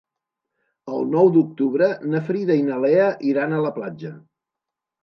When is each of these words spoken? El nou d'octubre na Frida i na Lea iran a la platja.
El 0.93 1.05
nou 1.17 1.29
d'octubre 1.35 1.91
na 2.15 2.23
Frida 2.31 2.59
i 2.63 2.67
na 2.71 2.81
Lea 2.87 3.13
iran 3.35 3.55
a 3.61 3.65
la 3.69 3.75
platja. 3.79 4.17